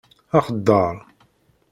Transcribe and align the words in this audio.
Akeddaṛ. 0.37 0.95